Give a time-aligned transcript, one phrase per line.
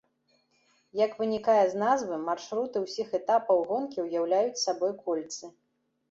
[0.99, 5.45] Як вынікае з назвы, маршруты ўсіх этапаў гонкі ўяўляюць сабой кольцы.